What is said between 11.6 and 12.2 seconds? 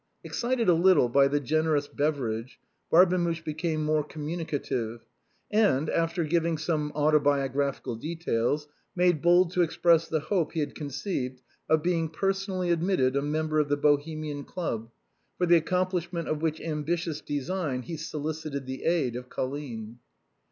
of being